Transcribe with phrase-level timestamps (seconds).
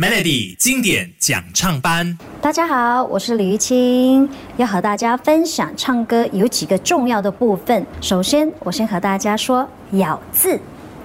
[0.00, 4.26] Melody 经典讲唱班，大家好，我是李玉清，
[4.56, 7.84] 要和大家分享唱歌有几个重要的部分。
[8.00, 10.58] 首先，我先和大家说咬字。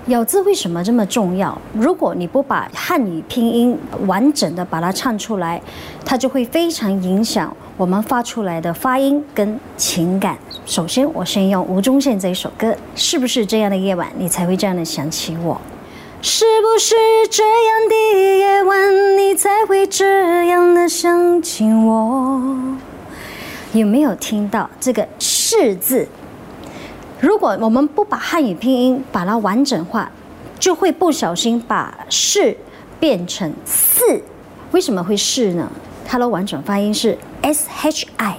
[0.08, 1.62] 咬字为什么这么重要？
[1.74, 3.78] 如果你不把汉语拼音
[4.08, 5.62] 完整的把它唱出来，
[6.06, 10.38] 它就会非常影响我们发出来的发音跟情感。
[10.66, 15.60] 首先，我先用吴宗宪这一首歌，是不是这样的夜晚，你才会这样的想起我？
[16.22, 16.96] 是不是
[17.30, 17.96] 这样的
[18.40, 18.75] 夜晚，
[19.88, 22.78] 这样的想起我？
[23.74, 26.08] 有没有听到这个“是”字？
[27.20, 30.12] 如果我们不把汉语拼音把它完整化，
[30.60, 32.56] 就会不小心把“是”
[33.00, 34.22] 变成“四”。
[34.72, 35.70] 为什么会“是”呢？
[36.06, 38.38] 它的完整发音是 “s h i”。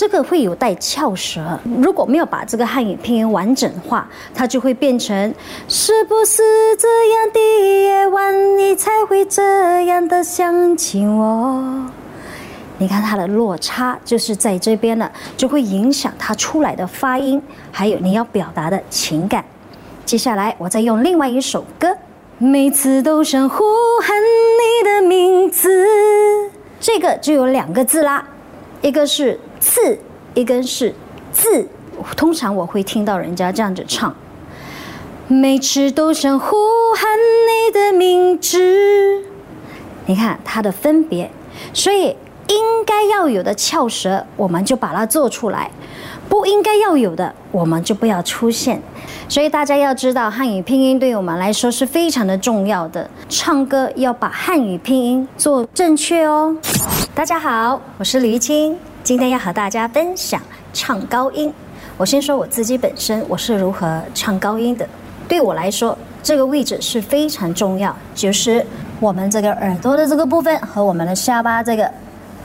[0.00, 5.34] 这个会有带翘舌，如果没有把这个汉语拼音完整化，它就会变成
[5.68, 6.42] 是不是
[6.78, 11.84] 这样的夜晚，你才会这样的想起我？
[12.78, 19.44] 你看它的落差就是在这边了，就会影响它出来的发音，还有你要表达的情感。
[20.06, 21.94] 接下来我再用另外一首歌，
[22.38, 23.62] 每次都想呼
[24.02, 25.68] 喊你的名字，
[26.80, 28.26] 这个就有两个字啦，
[28.80, 29.38] 一个是。
[29.60, 29.98] 次
[30.34, 30.94] 一根是
[31.30, 31.68] 字，
[32.16, 34.14] 通常我会听到人家这样子唱，
[35.28, 36.56] 每次都想呼
[36.96, 39.22] 喊你的名字。
[40.06, 41.30] 你看它的分别，
[41.72, 42.16] 所以
[42.48, 45.70] 应该要有的翘舌，我们就把它做出来；
[46.28, 48.82] 不应该要有的，我们就不要出现。
[49.28, 53.08] 所以大家要知道，汉语拼音对我们来说是非常的重要的。
[53.28, 56.56] 唱歌要把汉语拼音做正确哦。
[57.14, 58.76] 大家好，我是李玉清。
[59.02, 60.40] 今天要和大家分享
[60.72, 61.52] 唱高音。
[61.96, 64.86] 我先说我自己本身我是如何唱高音的。
[65.26, 68.64] 对我来说，这个位置是非常重要，就是
[68.98, 71.90] 我们这个耳朵的这个部分和我们的下巴这个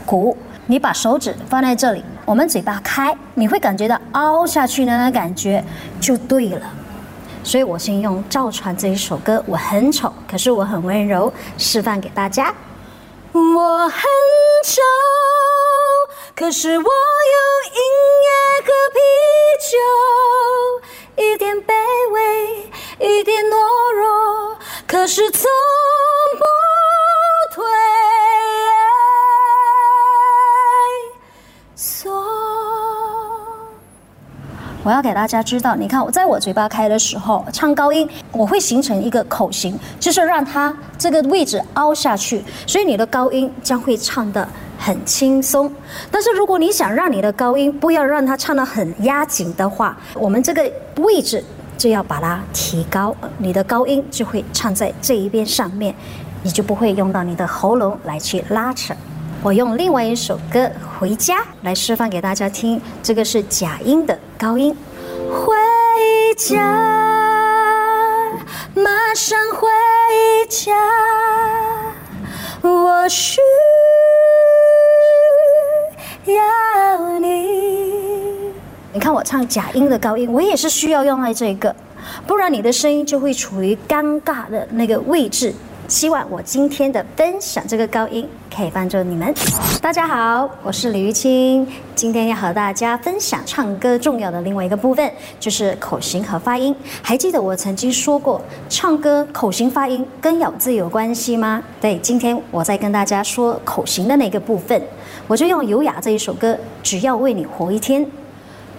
[0.06, 0.36] 骨。
[0.67, 5.64] 你把手指放在这里，我们嘴巴开，你会感觉到凹下去的那感觉
[5.99, 6.61] 就对了。
[7.43, 12.54] 所以我先用赵传这一首歌，我很丑，可是我很温柔，示范给大家。
[13.33, 14.02] 我很
[14.66, 14.82] 丑。
[16.45, 17.82] 可是我有音
[18.22, 18.28] 乐
[18.67, 19.00] 和啤
[19.72, 19.73] 酒，
[21.23, 21.73] 一点卑
[22.11, 22.20] 微，
[23.00, 23.56] 一点懦
[23.94, 24.55] 弱，
[24.88, 25.50] 可是从
[34.95, 44.48] 要给大家知道，你看我在我嘴巴开的时候唱高音，我会形成一个口型，就是让它这个位置凹下去，所以你的高音将会唱的。
[44.78, 45.72] 很轻松，
[46.11, 51.42] 但是如果你想让你的高音不要让它唱得很压紧的话，我们这个位置
[51.78, 55.95] 就要把它提高，你的高音就会唱在这一边上面，
[56.44, 58.94] 你就不会用到你的喉咙来去拉扯。
[59.45, 60.61] 我用另外一首歌
[60.98, 64.76] 《回家》来示范给大家听，这个是假音的高音。
[65.30, 65.54] 回
[66.36, 66.60] 家，
[68.73, 69.67] 马上回
[70.50, 70.73] 家，
[72.64, 73.39] 我需。
[76.26, 78.52] 要你，
[78.94, 81.76] 你看我唱假音的高音，我也是需要用在这个，
[82.26, 85.54] 不然你的声音就会处于尴尬的那个位置。
[85.88, 89.32] 希望我今天的分享这个高音可以帮助你们。
[89.80, 96.76] 大家好，我是李玉清，今天要和大家分享唱歌重要的另外一个部分，就是口型和发音。
[97.04, 101.62] 还记得我曾经说过，唱歌口型发音跟咬字有关系吗？
[101.80, 104.82] 对，今天我在跟大家说口型的那个部分。
[105.28, 108.10] 我就用《优雅》这一首歌，只要为你活一天，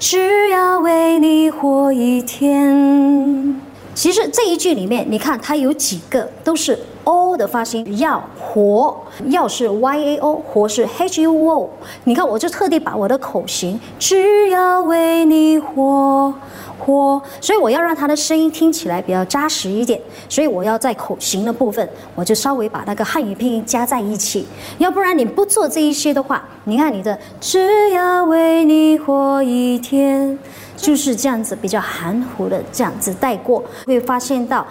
[0.00, 3.61] 只要为你活一天。
[3.94, 8.97] 其实这一句里面，你看它有几个都是 o 的发音，要活，
[9.27, 11.71] 要是 y a o，活是 h u o。
[12.05, 16.34] 你看，我就特地把我的口型，只要为你活。
[16.78, 24.47] 活，所以我要让他的声音听起来比较扎实一点，所以我要在口型的部分，我就稍微把那个汉语拼音加在一起。
[24.79, 30.38] 要不然你不做这一些的话，你看你的只要为你活一天，
[30.76, 34.64] 就是这样子比较含糊的这样子带过，会发现到，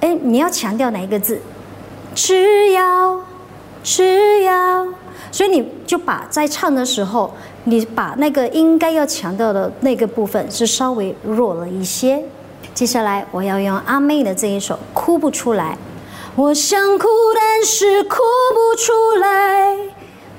[0.00, 1.40] 哎，你要强调哪一个字？
[2.14, 3.20] 只要，
[3.82, 4.86] 只要。
[5.32, 7.32] 所以你就把在唱的时候，
[7.64, 12.22] 你把那个应该要强调的那个部分是稍微弱了一些。
[12.72, 15.76] 接下来我要用阿妹的这一首《哭不出来》，
[16.40, 18.16] 我想哭但是哭
[18.52, 19.76] 不出来，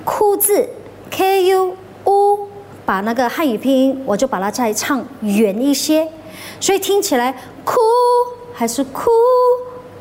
[0.04, 0.70] 哭字
[1.10, 1.76] K U
[2.06, 2.48] U，
[2.86, 6.10] 把那个汉语拼音我就把它再唱远一些，
[6.60, 7.34] 所以听起来
[7.64, 7.76] 哭
[8.54, 9.10] 还是哭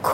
[0.00, 0.12] 哭。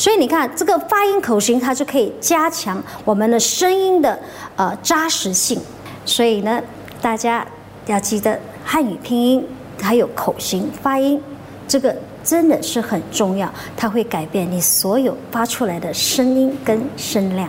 [0.00, 4.18] 所以你看这个发音口型，它就可以加强我们的声音的
[4.56, 5.60] 呃扎实性。
[6.06, 6.58] 所以呢，
[7.02, 7.46] 大家
[7.84, 9.46] 要记得汉语拼音
[9.78, 11.20] 还有口型发音，
[11.68, 11.94] 这个
[12.24, 17.46] 真的是很重要，它会改变你所有发出来的声音跟声量。